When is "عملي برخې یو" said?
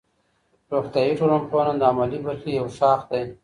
1.91-2.67